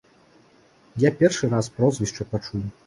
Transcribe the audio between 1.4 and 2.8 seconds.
раз прозвішча пачуў.